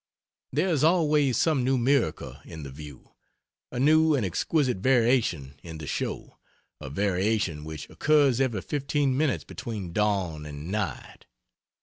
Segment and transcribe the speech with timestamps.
[0.51, 3.11] There is always some new miracle in the view,
[3.71, 6.39] a new and exquisite variation in the show,
[6.79, 11.27] a variation which occurs every 15 minutes between dawn and night.